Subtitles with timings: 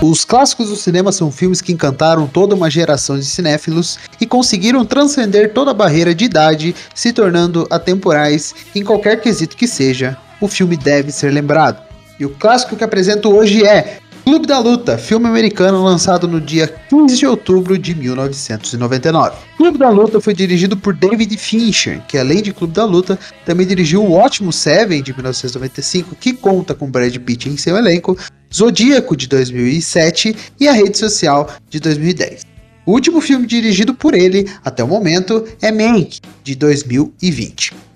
[0.00, 4.84] Os clássicos do cinema são filmes que encantaram toda uma geração de cinéfilos e conseguiram
[4.84, 10.16] transcender toda a barreira de idade, se tornando atemporais em qualquer quesito que seja.
[10.40, 11.82] O filme deve ser lembrado.
[12.18, 16.68] E o clássico que apresento hoje é Clube da Luta, filme americano lançado no dia
[16.90, 19.34] 15 de outubro de 1999.
[19.56, 23.66] Clube da Luta foi dirigido por David Fincher, que além de Clube da Luta, também
[23.66, 28.18] dirigiu o ótimo Seven de 1995, que conta com Brad Pitt em seu elenco,
[28.54, 32.42] Zodíaco de 2007 e A Rede Social de 2010.
[32.84, 37.87] O último filme dirigido por ele, até o momento, é Mank, de 2020.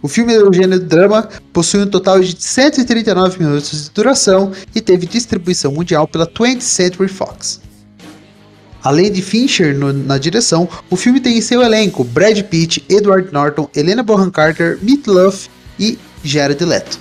[0.00, 4.80] O filme é do gênero drama, possui um total de 139 minutos de duração e
[4.80, 7.60] teve distribuição mundial pela 20th Century Fox.
[8.82, 13.32] Além de Fincher no, na direção, o filme tem em seu elenco Brad Pitt, Edward
[13.32, 16.98] Norton, Helena Bonham Carter, Meatloaf e Jared Leto.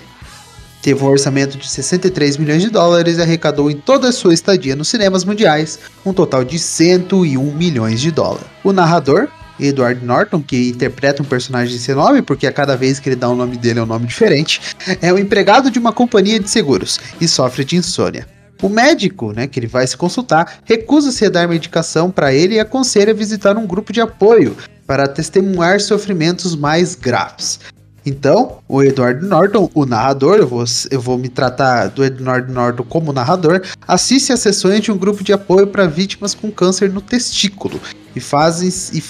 [0.82, 4.76] Teve um orçamento de 63 milhões de dólares e arrecadou em toda a sua estadia
[4.76, 8.48] nos cinemas mundiais um total de 101 milhões de dólares.
[8.64, 9.28] O narrador,
[9.60, 13.30] Edward Norton, que interpreta um personagem sem nome, porque a cada vez que ele dá
[13.30, 14.62] o um nome dele é um nome diferente,
[15.02, 18.28] é o empregado de uma companhia de seguros e sofre de insônia.
[18.62, 22.60] O médico, né, que ele vai se consultar, recusa-se a dar medicação para ele e
[22.60, 27.60] aconselha a visitar um grupo de apoio para testemunhar sofrimentos mais graves.
[28.08, 32.84] Então, o Edward Norton, o narrador, eu vou, eu vou me tratar do Edward Norton
[32.84, 37.02] como narrador, assiste às sessões de um grupo de apoio para vítimas com câncer no
[37.02, 37.82] testículo
[38.16, 38.22] e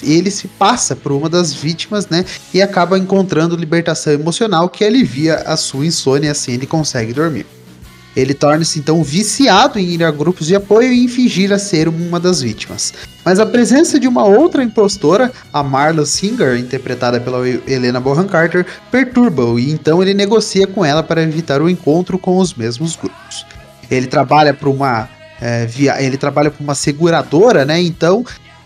[0.04, 4.84] e ele se passa por uma das vítimas, né, e acaba encontrando libertação emocional que
[4.84, 7.46] alivia a sua insônia, assim ele consegue dormir.
[8.18, 12.18] Ele torna-se então viciado em ir a grupos de apoio e fingir a ser uma
[12.18, 12.92] das vítimas.
[13.24, 18.66] Mas a presença de uma outra impostora, a Marla Singer, interpretada pela Helena Bonham Carter,
[18.90, 23.46] perturba-o e então ele negocia com ela para evitar o encontro com os mesmos grupos.
[23.88, 25.08] Ele trabalha para uma
[25.40, 27.80] é, via, ele trabalha para uma seguradora, né?
[27.80, 28.24] Então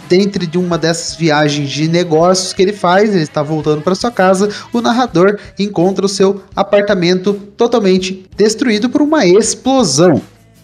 [0.08, 4.10] dentro de uma dessas viagens de negócios que ele faz, ele está voltando para sua
[4.10, 10.20] casa, o narrador encontra o seu apartamento totalmente destruído por uma explosão.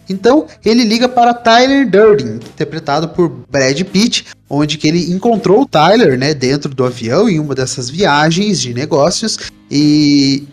[0.08, 5.66] Então ele liga para Tyler Durden, interpretado por Brad Pitt, onde que ele encontrou o
[5.66, 9.38] Tyler, né, dentro do avião em uma dessas viagens de negócios
[9.70, 10.46] e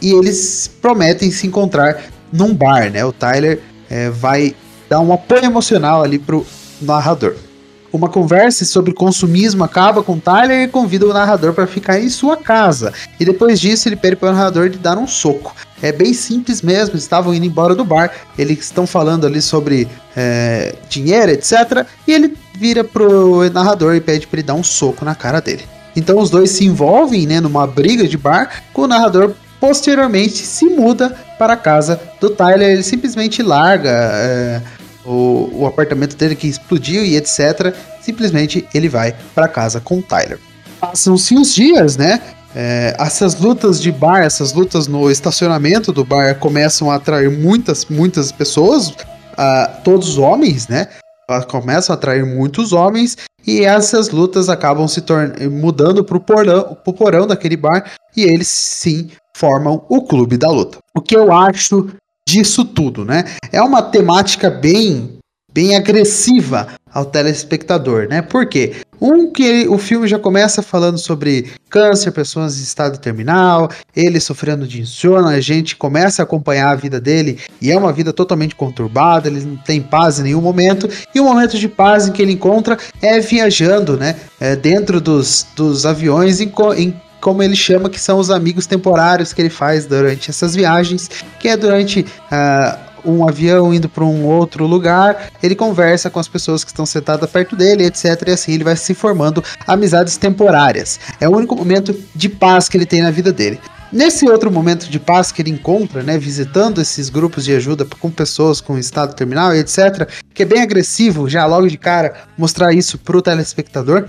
[0.00, 2.00] e eles prometem se encontrar
[2.32, 3.04] num bar, né?
[3.04, 3.60] O Tyler
[3.90, 4.54] é, vai
[4.88, 6.46] dar um apoio emocional ali pro
[6.80, 7.34] narrador.
[7.92, 12.36] Uma conversa sobre consumismo acaba com Tyler e convida o narrador para ficar em sua
[12.36, 12.92] casa.
[13.18, 15.54] E depois disso, ele pede para o narrador de dar um soco.
[15.80, 20.74] É bem simples mesmo, estavam indo embora do bar, eles estão falando ali sobre é,
[20.88, 21.86] dinheiro, etc.
[22.06, 25.64] E ele vira pro narrador e pede para ele dar um soco na cara dele.
[25.96, 30.66] Então os dois se envolvem né, numa briga de bar, com o narrador posteriormente se
[30.66, 32.70] muda para a casa do Tyler.
[32.70, 33.90] Ele simplesmente larga.
[33.90, 34.62] É,
[35.08, 37.74] o, o apartamento dele que explodiu e etc.
[38.00, 40.38] Simplesmente ele vai para casa com o Tyler.
[40.78, 42.20] Passam-se os dias, né?
[42.54, 47.86] É, essas lutas de bar, essas lutas no estacionamento do bar começam a atrair muitas,
[47.86, 50.88] muitas pessoas, uh, todos homens, né?
[51.48, 55.02] Começam a atrair muitos homens e essas lutas acabam se
[55.50, 60.78] mudando pro porão, porão daquele bar e eles sim formam o clube da luta.
[60.96, 61.90] O que eu acho
[62.28, 63.24] disso tudo, né?
[63.50, 65.16] É uma temática bem
[65.50, 68.20] bem agressiva ao telespectador, né?
[68.20, 68.76] Por quê?
[69.00, 74.68] Um que o filme já começa falando sobre câncer, pessoas em estado terminal, ele sofrendo
[74.68, 78.54] de insônia, a gente começa a acompanhar a vida dele e é uma vida totalmente
[78.54, 82.20] conturbada, ele não tem paz em nenhum momento, e o momento de paz em que
[82.20, 84.16] ele encontra é viajando, né?
[84.38, 89.32] É, dentro dos, dos aviões em, em como ele chama, que são os amigos temporários
[89.32, 91.10] que ele faz durante essas viagens,
[91.40, 96.28] que é durante uh, um avião indo para um outro lugar, ele conversa com as
[96.28, 98.22] pessoas que estão sentadas perto dele, etc.
[98.26, 100.98] E assim ele vai se formando amizades temporárias.
[101.20, 103.58] É o único momento de paz que ele tem na vida dele.
[103.90, 108.10] Nesse outro momento de paz que ele encontra, né, visitando esses grupos de ajuda com
[108.10, 112.74] pessoas com estado terminal e etc., que é bem agressivo, já logo de cara, mostrar
[112.74, 114.06] isso pro telespectador,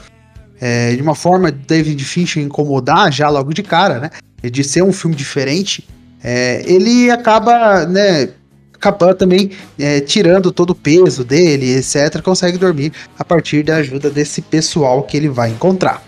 [0.59, 4.09] é, de uma forma David Fincher incomodar já logo de cara, né?
[4.41, 5.87] De ser um filme diferente,
[6.23, 8.29] é, ele acaba, né?
[8.73, 12.21] Acaba também é, tirando todo o peso dele, etc.
[12.21, 16.01] Consegue dormir a partir da ajuda desse pessoal que ele vai encontrar.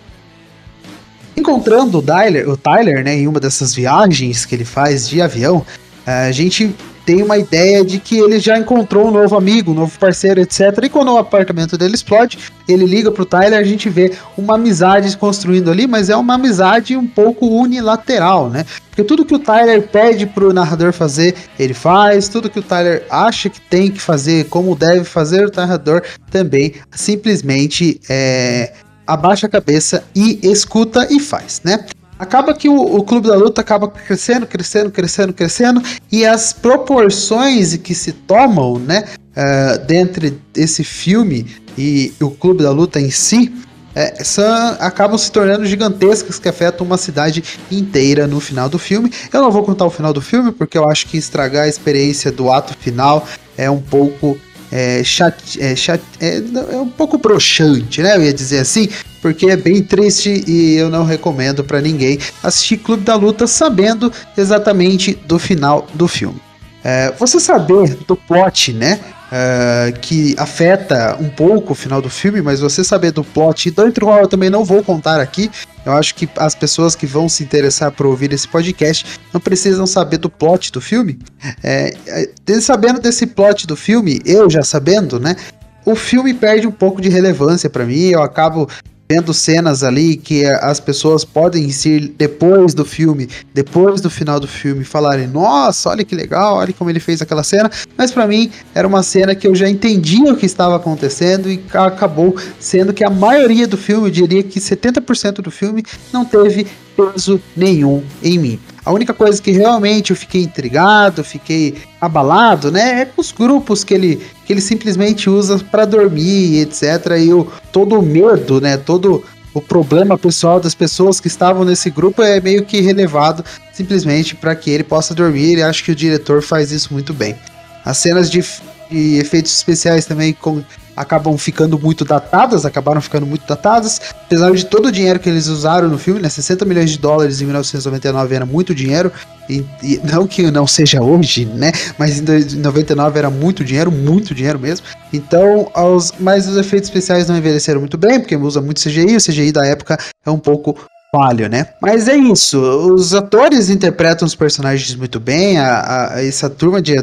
[1.35, 5.65] Encontrando o Tyler, o Tyler, né, em uma dessas viagens que ele faz de avião,
[6.05, 6.73] a gente
[7.05, 10.77] tem uma ideia de que ele já encontrou um novo amigo, um novo parceiro, etc.
[10.83, 12.37] E quando o apartamento dele explode,
[12.67, 16.35] ele liga pro Tyler, a gente vê uma amizade se construindo ali, mas é uma
[16.35, 18.65] amizade um pouco unilateral, né?
[18.89, 23.05] Porque tudo que o Tyler pede pro narrador fazer, ele faz, tudo que o Tyler
[23.09, 28.73] acha que tem que fazer, como deve fazer, o narrador também simplesmente é,
[29.05, 31.85] abaixa a cabeça e escuta e faz, né?
[32.21, 35.81] Acaba que o, o, Clube da Luta acaba crescendo, crescendo, crescendo, crescendo,
[36.11, 42.69] e as proporções que se tomam, né, uh, dentro desse filme e o Clube da
[42.69, 43.51] Luta em si,
[43.95, 44.45] é, são,
[44.79, 49.11] acabam se tornando gigantescas que afetam uma cidade inteira no final do filme.
[49.33, 52.31] Eu não vou contar o final do filme porque eu acho que estragar a experiência
[52.31, 53.25] do ato final
[53.57, 54.37] é um pouco
[54.71, 56.37] é, chat, é, chat, é,
[56.71, 58.15] é um pouco broxante, né?
[58.15, 58.89] Eu ia dizer assim,
[59.21, 64.11] porque é bem triste e eu não recomendo para ninguém assistir Clube da Luta sabendo
[64.37, 66.41] exatamente do final do filme.
[66.83, 68.99] É, você saber do plot, né?
[69.31, 74.01] Uh, que afeta um pouco o final do filme, mas você saber do plot, dentro
[74.01, 75.49] do qual eu também não vou contar aqui,
[75.85, 79.87] eu acho que as pessoas que vão se interessar por ouvir esse podcast não precisam
[79.87, 81.17] saber do plot do filme.
[81.63, 85.37] É, é sabendo desse plot do filme, eu já sabendo, né?
[85.85, 88.69] O filme perde um pouco de relevância para mim, eu acabo
[89.11, 94.47] vendo cenas ali que as pessoas podem ir depois do filme, depois do final do
[94.47, 97.69] filme, falarem: Nossa, olha que legal, olha como ele fez aquela cena.
[97.97, 101.61] Mas para mim era uma cena que eu já entendia o que estava acontecendo e
[101.73, 106.65] acabou sendo que a maioria do filme, eu diria que 70% do filme, não teve
[106.95, 108.59] peso nenhum em mim.
[108.83, 113.83] A única coisa que realmente eu fiquei intrigado, fiquei abalado, né, é com os grupos
[113.83, 117.17] que ele, que ele simplesmente usa para dormir, etc.
[117.19, 119.23] E o, todo o medo, né, todo
[119.53, 123.43] o problema pessoal das pessoas que estavam nesse grupo é meio que relevado
[123.73, 125.57] simplesmente para que ele possa dormir.
[125.57, 127.35] E acho que o diretor faz isso muito bem.
[127.83, 128.43] As cenas de,
[128.89, 130.63] de efeitos especiais também com,
[130.95, 135.47] acabam ficando muito datadas, acabaram ficando muito datadas, apesar de todo o dinheiro que eles
[135.47, 139.11] usaram no filme, né, 60 milhões de dólares em 1999 era muito dinheiro,
[139.49, 144.33] e, e não que não seja hoje, né, mas em 99 era muito dinheiro, muito
[144.33, 148.81] dinheiro mesmo, então, aos, mas os efeitos especiais não envelheceram muito bem, porque usa muito
[148.81, 150.77] CGI, o CGI da época é um pouco
[151.13, 151.67] falho, né?
[151.81, 156.95] Mas é isso, os atores interpretam os personagens muito bem, a, a essa turma de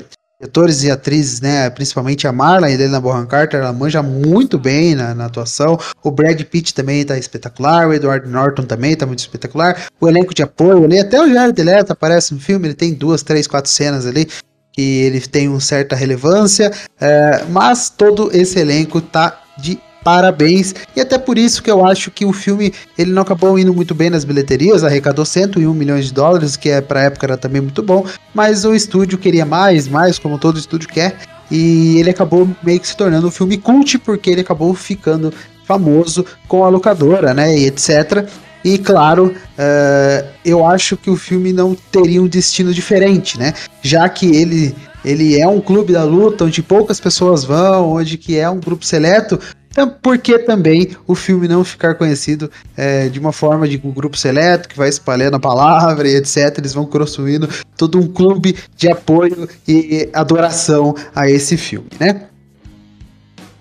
[0.42, 1.68] atores e atrizes, né?
[1.70, 5.78] Principalmente a Marla e Helena Bonham Carter, ela manja muito bem na, na, atuação.
[6.02, 9.88] O Brad Pitt também tá espetacular, o Edward Norton também tá muito espetacular.
[10.00, 13.22] O elenco de apoio ali, até o Jared Leto aparece no filme, ele tem duas,
[13.22, 14.28] três, quatro cenas ali
[14.72, 20.74] que ele tem uma certa relevância, é, mas todo esse elenco tá de parabéns.
[20.96, 23.94] E até por isso que eu acho que o filme ele não acabou indo muito
[23.94, 27.82] bem nas bilheterias, arrecadou 101 milhões de dólares, que é para época era também muito
[27.82, 31.18] bom, mas o estúdio queria mais, mais como todo estúdio quer,
[31.50, 35.30] e ele acabou meio que se tornando um filme cult porque ele acabou ficando
[35.66, 38.26] famoso com a locadora, né, e etc.
[38.64, 43.54] E claro, uh, eu acho que o filme não teria um destino diferente, né?
[43.82, 44.74] Já que ele
[45.04, 48.84] ele é um clube da luta onde poucas pessoas vão, onde que é um grupo
[48.84, 49.38] seleto,
[49.80, 53.92] então, por que também o filme não ficar conhecido é, de uma forma de um
[53.92, 56.58] grupo seleto que vai espalhando a palavra e etc.
[56.58, 62.22] Eles vão construindo todo um clube de apoio e adoração a esse filme, né?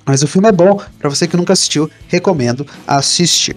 [0.04, 3.56] Mas o filme é bom, para você que nunca assistiu, recomendo assistir.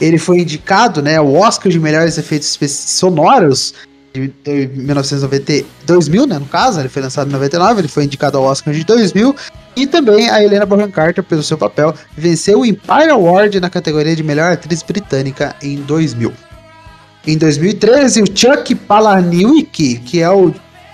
[0.00, 3.74] Ele foi indicado, né, ao Oscar de melhores efeitos sonoros
[4.12, 4.32] de
[4.74, 8.74] 1990, 2000, né, no caso, ele foi lançado em 99, ele foi indicado ao Oscar
[8.74, 9.36] de 2000
[9.76, 14.14] e também a Helena Bonham Carter, pelo seu papel, venceu o Empire Award na categoria
[14.14, 16.32] de melhor atriz britânica em 2000.
[17.26, 20.52] Em 2013, o Chuck Palahniuk, que é o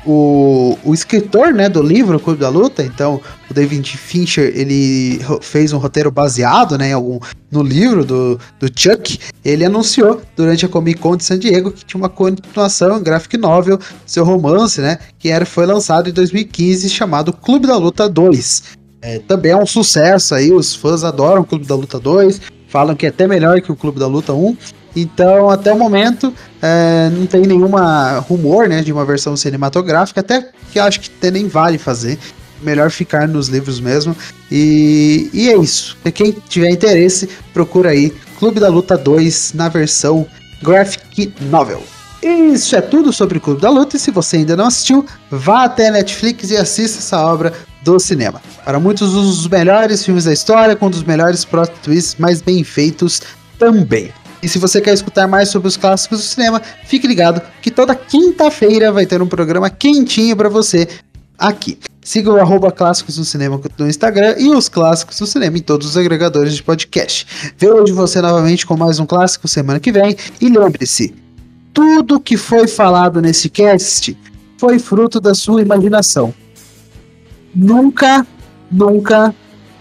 [0.09, 5.73] o, o escritor né, do livro Clube da Luta, então o David Fincher ele fez
[5.75, 9.19] um roteiro baseado né, algum, no livro do, do Chuck.
[9.45, 13.37] Ele anunciou durante a Comic Con de San Diego que tinha uma continuação, um graphic
[13.37, 18.79] novel, seu romance, né, que era, foi lançado em 2015 chamado Clube da Luta 2.
[19.03, 23.05] É, também é um sucesso aí, os fãs adoram Clube da Luta 2, falam que
[23.05, 24.57] é até melhor que o Clube da Luta 1.
[25.01, 30.49] Então, até o momento, é, não tem nenhuma rumor né, de uma versão cinematográfica, até
[30.73, 32.19] que acho que até nem vale fazer.
[32.61, 34.17] Melhor ficar nos livros mesmo.
[34.51, 35.97] E, e é isso.
[36.05, 40.27] E quem tiver interesse, procura aí Clube da Luta 2 na versão
[40.63, 41.83] Graphic Novel.
[42.21, 43.97] Isso é tudo sobre o Clube da Luta.
[43.97, 47.53] E se você ainda não assistiu, vá até a Netflix e assista essa obra
[47.83, 48.43] do cinema.
[48.65, 52.43] Para muitos, um dos melhores filmes da história, com um dos melhores plot twists mais
[52.43, 53.23] bem feitos
[53.59, 54.13] também.
[54.43, 57.95] E se você quer escutar mais sobre os clássicos do cinema, fique ligado que toda
[57.95, 60.87] quinta-feira vai ter um programa quentinho para você
[61.37, 61.79] aqui.
[62.03, 65.89] Siga o arroba Clássicos do Cinema no Instagram e os Clássicos do Cinema em todos
[65.89, 67.27] os agregadores de podcast.
[67.59, 70.17] Vejo você novamente com mais um clássico semana que vem.
[70.41, 71.15] E lembre-se,
[71.75, 74.17] tudo que foi falado nesse cast
[74.57, 76.33] foi fruto da sua imaginação.
[77.55, 78.27] Nunca,
[78.71, 79.35] nunca,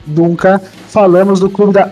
[0.06, 1.92] nunca falamos do clube da